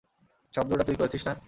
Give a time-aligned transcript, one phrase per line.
[0.53, 1.33] শব্দটা তুই করেছিস না?